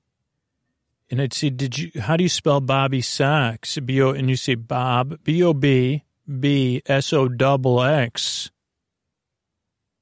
[1.09, 1.91] And I'd say, did you?
[1.99, 2.99] How do you spell Bob B.
[2.99, 3.83] Soxx?
[3.85, 6.03] B O and you say Bob B O B
[6.39, 8.51] B S O double X.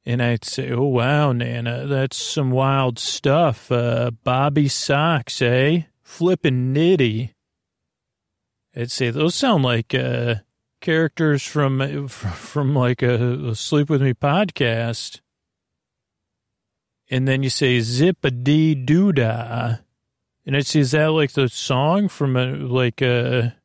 [0.05, 3.71] And I'd say, oh, wow, Nana, that's some wild stuff.
[3.71, 4.65] Uh, Bob B.
[4.65, 5.83] Soxx, eh?
[6.01, 7.33] Flippin' nitty.
[8.79, 10.35] I'd say those sound like uh,
[10.79, 15.19] characters from from like a, a Sleep With Me podcast.
[17.11, 19.77] And then you say zip a dee doo dah.
[20.45, 23.55] And I'd say, is that like the song from a, like a,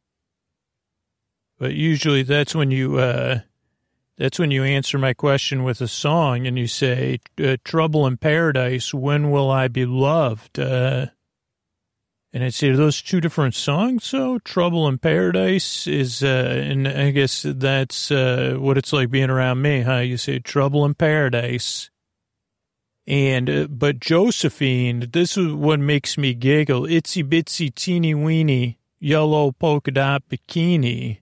[1.59, 3.41] but usually that's when you, uh,
[4.17, 8.17] that's when you answer my question with a song and you say, uh, Trouble in
[8.17, 10.59] Paradise, when will I be loved?
[10.59, 11.07] Uh,
[12.35, 14.03] and I'd say, those two different songs?
[14.03, 19.31] So Trouble in Paradise is, uh, and I guess that's, uh, what it's like being
[19.31, 19.99] around me, huh?
[19.99, 21.91] You say Trouble in Paradise.
[23.07, 26.83] And, uh, but Josephine, this is what makes me giggle.
[26.83, 31.21] Itsy bitsy teeny weeny yellow polka dot bikini.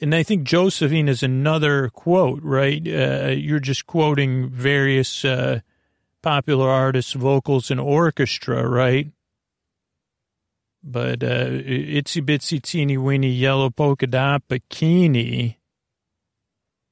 [0.00, 2.86] And I think Josephine is another quote, right?
[2.86, 5.60] Uh, you're just quoting various uh,
[6.22, 9.08] popular artists' vocals and orchestra, right?
[10.86, 15.56] But uh, itsy bitsy teeny weeny yellow polka dot bikini.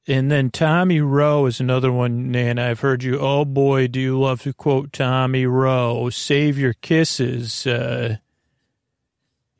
[0.07, 4.19] And then Tommy Roe is another one, and I've heard you, oh boy, do you
[4.19, 7.65] love to quote Tommy Roe, save your kisses.
[7.65, 8.17] Uh,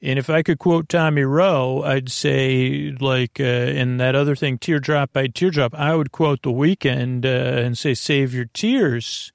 [0.02, 4.58] and if I could quote Tommy Roe, I'd say, like, uh, in that other thing,
[4.58, 9.32] teardrop by teardrop, I would quote The Weeknd uh, and say, save your tears.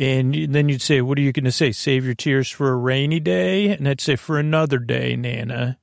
[0.00, 1.72] And then you'd say, what are you going to say?
[1.72, 3.68] Save your tears for a rainy day?
[3.68, 5.78] And I'd say, for another day, Nana.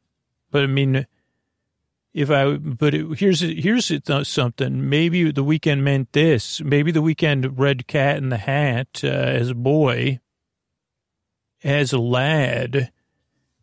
[0.50, 1.06] But I mean,
[2.16, 3.92] if I, but it, here's, here's
[4.24, 4.90] something.
[4.90, 6.60] Maybe the Weeknd meant this.
[6.62, 10.20] Maybe the Weeknd read Cat in the Hat uh, as a boy,
[11.64, 12.92] as a lad.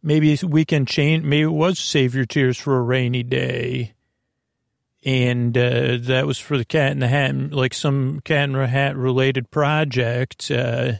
[0.04, 1.24] Maybe Weeknd change.
[1.24, 3.93] Maybe it was save your tears for a rainy day
[5.04, 8.66] and uh, that was for the Cat in the Hat, like some Cat in the
[8.66, 10.50] Hat related project.
[10.50, 10.94] Uh,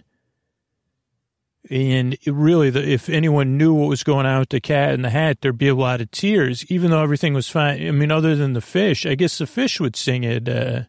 [1.70, 5.10] and really, the, if anyone knew what was going on with the Cat in the
[5.10, 7.86] Hat, there'd be a lot of tears, even though everything was fine.
[7.86, 10.46] I mean, other than the fish, I guess the fish would sing it.
[10.46, 10.82] Uh,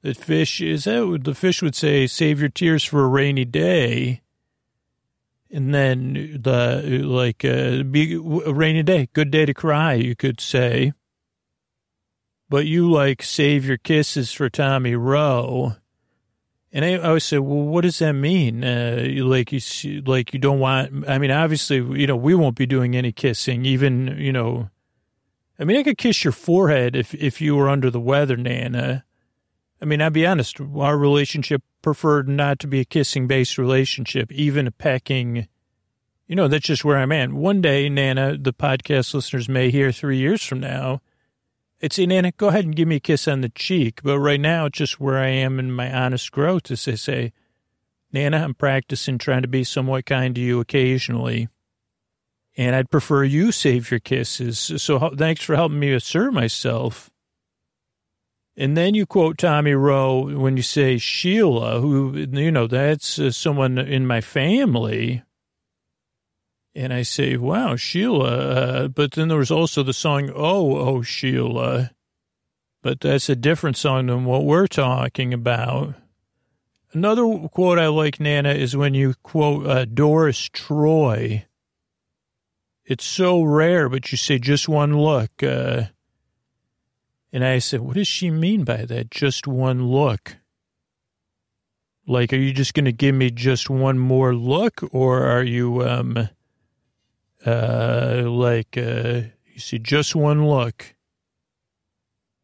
[0.00, 4.22] the fish is that the fish would say, "Save your tears for a rainy day."
[5.50, 9.94] And then the like uh, be a rainy day, good day to cry.
[9.94, 10.94] You could say
[12.54, 15.74] but you like save your kisses for Tommy Roe.
[16.72, 18.62] And I always say, well, what does that mean?
[18.62, 21.08] Uh, like you, like you don't want.
[21.08, 23.64] I mean, obviously, you know, we won't be doing any kissing.
[23.64, 24.70] Even, you know,
[25.58, 29.04] I mean, I could kiss your forehead if if you were under the weather, Nana.
[29.82, 30.60] I mean, I'll be honest.
[30.60, 35.48] Our relationship preferred not to be a kissing based relationship, even a pecking.
[36.28, 37.32] You know, that's just where I'm at.
[37.32, 41.00] One day, Nana, the podcast listeners may hear three years from now
[41.80, 44.00] it's in Nana, go ahead and give me a kiss on the cheek.
[44.02, 47.32] But right now, it's just where I am in my honest growth, as they say.
[48.12, 51.48] Nana, I'm practicing trying to be somewhat kind to you occasionally.
[52.56, 54.70] And I'd prefer you save your kisses.
[54.80, 57.10] So thanks for helping me assert myself.
[58.56, 63.32] And then you quote Tommy Roe when you say Sheila, who, you know, that's uh,
[63.32, 65.24] someone in my family.
[66.74, 68.30] And I say, wow, Sheila.
[68.30, 71.92] Uh, but then there was also the song, Oh, Oh, Sheila.
[72.82, 75.94] But that's a different song than what we're talking about.
[76.92, 81.46] Another quote I like, Nana, is when you quote uh, Doris Troy.
[82.84, 85.42] It's so rare, but you say just one look.
[85.42, 85.84] Uh,
[87.32, 89.10] and I said, what does she mean by that?
[89.10, 90.36] Just one look.
[92.06, 95.82] Like, are you just going to give me just one more look, or are you,
[95.82, 96.28] um,
[97.46, 99.22] uh, like, uh,
[99.52, 100.94] you see, just one look.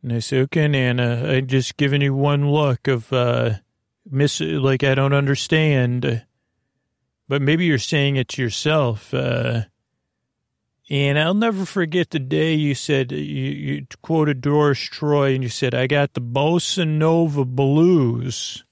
[0.03, 3.55] And I say, okay, Nana, I'm just giving you one look of, uh,
[4.11, 6.25] miss, like, I don't understand.
[7.29, 9.13] But maybe you're saying it to yourself.
[9.13, 9.63] Uh,
[10.91, 15.49] and I'll never forget the day you said, you, you quoted Doris Troy and you
[15.49, 18.65] said, I got the Bossa Nova blues.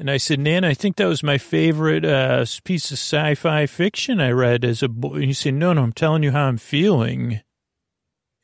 [0.00, 4.18] And I said, Nan, I think that was my favorite uh, piece of sci-fi fiction
[4.18, 5.16] I read as a boy.
[5.16, 7.42] And you said, no, no, I'm telling you how I'm feeling.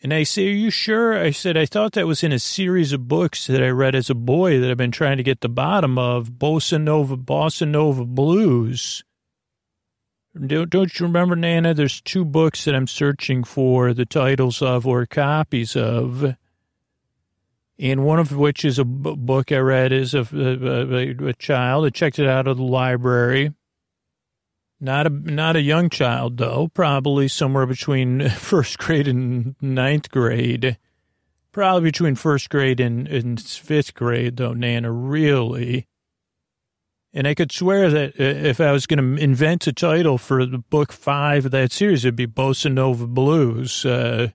[0.03, 1.19] And I say, are you sure?
[1.19, 4.11] I said, I thought that was in a series of books that I read as
[4.11, 8.05] a boy that I've been trying to get the bottom of, Bossa Nova, Bossa Nova
[8.05, 9.03] Blues.
[10.39, 11.73] Don't you remember, Nana?
[11.73, 16.37] There's two books that I'm searching for the titles of or copies of
[17.79, 21.85] and one of which is a book I read as a, a, a, child.
[21.85, 23.53] I checked it out of the library.
[24.81, 30.79] Not a not a young child though, probably somewhere between first grade and ninth grade.
[31.53, 35.87] Probably between first grade and, and fifth grade though, Nana, really.
[37.15, 40.45] And I could swear that uh, if I was going to invent a title for
[40.45, 43.87] the book five of that series, it'd be Bossa Nova Blues.
[43.87, 44.29] Uh,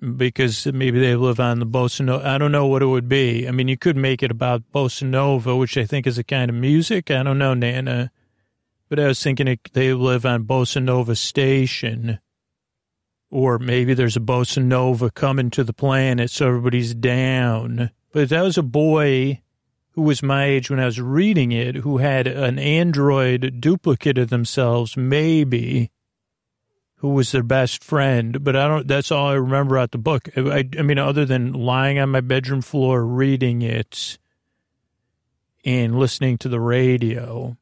[0.00, 2.26] because maybe they live on the bossa nova.
[2.26, 3.48] I don't know what it would be.
[3.48, 6.48] I mean, you could make it about bossa nova, which I think is a kind
[6.50, 7.10] of music.
[7.10, 8.10] I don't know, Nana.
[8.88, 12.20] But I was thinking it, they live on bossa nova station.
[13.30, 17.90] Or maybe there's a bossa nova coming to the planet so everybody's down.
[18.12, 19.42] But that was a boy
[19.90, 24.30] who was my age when I was reading it, who had an android duplicate of
[24.30, 25.90] themselves, maybe
[26.98, 30.28] who was their best friend, but I don't, that's all I remember out the book.
[30.36, 34.18] I, I mean, other than lying on my bedroom floor, reading it
[35.64, 37.56] and listening to the radio.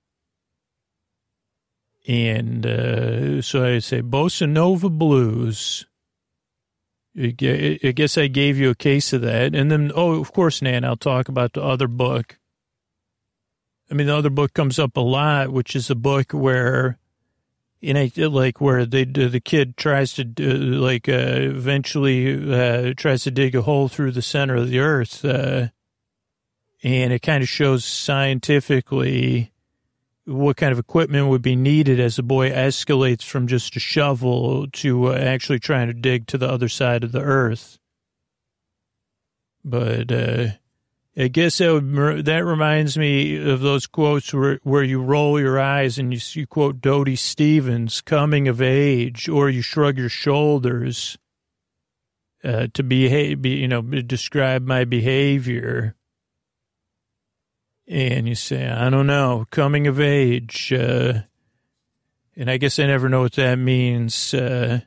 [2.09, 5.87] And uh, so I say, Bossa Nova Blues.
[7.19, 9.55] I guess I gave you a case of that.
[9.55, 12.39] And then, oh, of course, Nan, I'll talk about the other book.
[13.91, 16.99] I mean, the other book comes up a lot, which is a book where
[17.81, 23.31] in know, like where they the kid tries to like uh, eventually uh, tries to
[23.31, 25.69] dig a hole through the center of the earth, uh,
[26.83, 29.53] and it kind of shows scientifically
[30.25, 34.67] what kind of equipment would be needed as the boy escalates from just a shovel
[34.73, 37.79] to uh, actually trying to dig to the other side of the earth.
[39.65, 40.47] But uh,
[41.19, 45.59] I guess that would, that reminds me of those quotes where, where you roll your
[45.59, 51.17] eyes and you, you quote Dodie Stevens, coming of age, or you shrug your shoulders
[52.45, 55.95] uh, to behave, be, you know, describe my behavior.
[57.89, 60.71] And you say, I don't know, coming of age.
[60.71, 61.21] Uh,
[62.37, 64.35] and I guess I never know what that means.
[64.35, 64.81] Uh,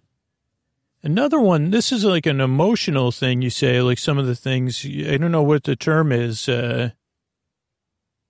[1.02, 4.86] Another one, this is like an emotional thing you say, like some of the things,
[4.86, 6.91] I don't know what the term is, uh,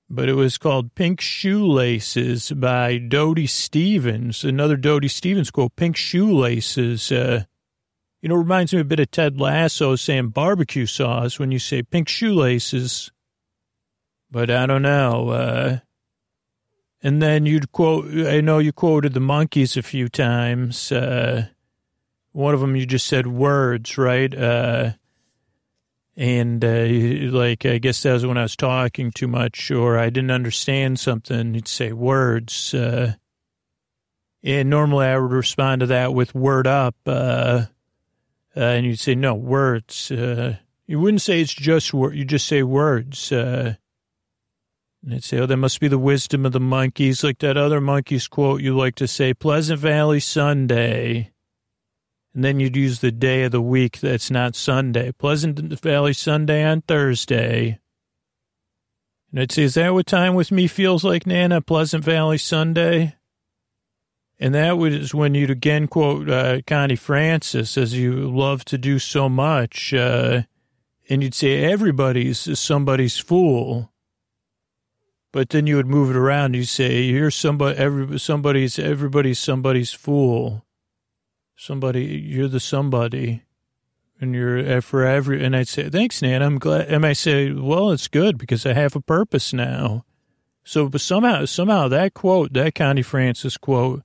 [0.09, 4.43] but it was called Pink Shoelaces by Dodie Stevens.
[4.43, 7.11] Another Dodie Stevens quote, Pink Shoelaces.
[7.11, 7.45] Uh,
[8.21, 11.81] you know, reminds me a bit of Ted Lasso saying barbecue sauce when you say
[11.81, 13.11] pink shoelaces.
[14.29, 15.29] But I don't know.
[15.29, 15.79] Uh,
[17.01, 20.91] and then you'd quote, I know you quoted the Monkees a few times.
[20.91, 21.47] Uh,
[22.39, 24.33] one of them you just said words, right?
[24.33, 24.91] Uh,
[26.15, 26.85] and uh,
[27.37, 31.01] like I guess that was when I was talking too much or I didn't understand
[31.01, 31.53] something.
[31.53, 33.15] You'd say words, uh,
[34.41, 37.65] and normally I would respond to that with word up, uh,
[38.55, 40.09] uh, and you'd say no words.
[40.09, 40.55] Uh,
[40.87, 42.15] you wouldn't say it's just word.
[42.15, 43.33] You just say words.
[43.33, 43.77] and
[45.03, 48.29] they'd say, "Oh, that must be the wisdom of the Monkees, like that other Monkees
[48.29, 51.31] quote you like to say, "Pleasant Valley Sunday."
[52.33, 55.11] And then you'd use the day of the week that's not Sunday.
[55.11, 57.79] Pleasant Valley Sunday on Thursday.
[59.31, 61.61] And I'd say, is that what time with me feels like, Nana?
[61.61, 63.15] Pleasant Valley Sunday?
[64.39, 68.99] And that was when you'd again quote uh, Connie Francis, as you love to do
[68.99, 69.93] so much.
[69.93, 70.43] Uh,
[71.09, 73.91] and you'd say, everybody's somebody's fool.
[75.31, 76.55] But then you would move it around.
[76.55, 80.65] You say, you're somebody, every, somebody's, everybody's somebody's fool
[81.59, 83.43] somebody, you're the somebody,
[84.19, 85.43] and you're uh, for every.
[85.43, 86.41] And I'd say, thanks, Nan.
[86.41, 86.87] I'm glad.
[86.87, 90.05] And I say, well, it's good because I have a purpose now.
[90.63, 94.03] So, but somehow, somehow that quote, that Connie Francis quote,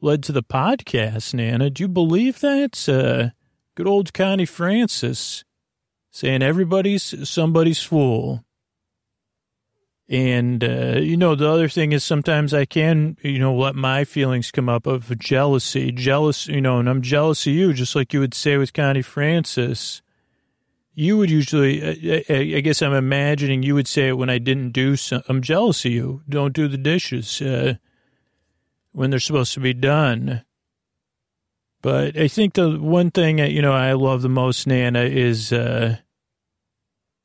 [0.00, 1.70] led to the podcast, Nana.
[1.70, 2.88] Do you believe that?
[2.88, 3.30] Uh,
[3.74, 5.44] good old Connie Francis
[6.10, 8.44] saying everybody's somebody's fool.
[10.08, 14.04] And, uh, you know, the other thing is sometimes I can, you know, let my
[14.04, 18.12] feelings come up of jealousy, jealous, you know, and I'm jealous of you, just like
[18.12, 20.02] you would say with Connie Francis.
[20.94, 24.30] You would usually, I, uh, uh, I guess I'm imagining you would say it when
[24.30, 26.22] I didn't do some, I'm jealous of you.
[26.28, 27.74] Don't do the dishes, uh,
[28.92, 30.42] when they're supposed to be done.
[31.82, 35.52] But I think the one thing, that, you know, I love the most, Nana, is,
[35.52, 35.96] uh,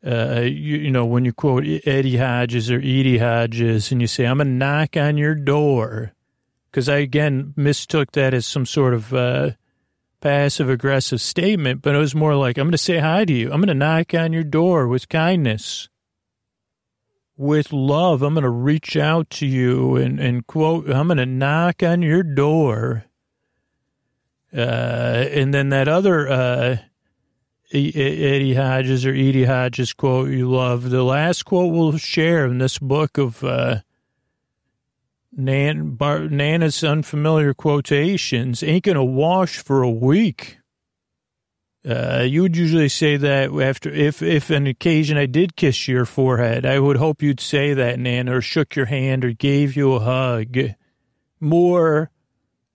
[0.06, 4.26] uh, you, you, know, when you quote Eddie Hodges or Edie Hodges and you say,
[4.26, 6.14] I'm going to knock on your door.
[6.72, 9.52] Because I, again, mistook that as some sort of uh,
[10.22, 13.52] passive aggressive statement, but it was more like, I'm going to say hi to you.
[13.52, 15.90] I'm going to knock on your door with kindness,
[17.38, 18.24] with love.
[18.24, 22.02] I'm going to reach out to you and, and quote, I'm going to knock on
[22.02, 23.06] your door.
[24.56, 26.78] Uh, and then that other, uh,
[27.74, 30.90] Eddie Hodges or Edie Hodges quote you love.
[30.90, 33.82] The last quote we'll share in this book of uh,
[35.32, 40.58] Nan, Bar, Nana's unfamiliar quotations ain't gonna wash for a week.
[41.88, 46.06] Uh, you would usually say that after, if, if an occasion I did kiss your
[46.06, 49.94] forehead, I would hope you'd say that, Nana, or shook your hand or gave you
[49.94, 50.58] a hug.
[51.40, 52.12] More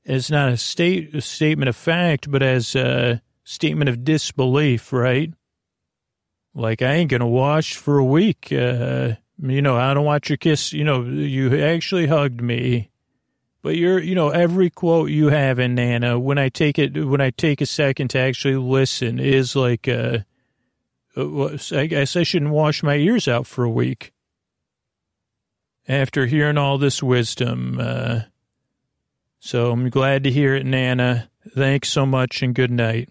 [0.05, 5.33] as not a state, a statement of fact, but as, uh, statement of disbelief, right?
[6.55, 8.53] Like, I ain't going to wash for a week.
[8.53, 10.73] Uh, you know, I don't want your kiss.
[10.73, 12.91] You know, you actually hugged me.
[13.63, 17.21] But you're, you know, every quote you have in Nana, when I take it, when
[17.21, 20.19] I take a second to actually listen, is like, uh,
[21.17, 24.13] uh I guess I shouldn't wash my ears out for a week.
[25.89, 28.23] After hearing all this wisdom, uh,
[29.39, 31.31] so I'm glad to hear it, Nana.
[31.55, 33.09] Thanks so much and good night.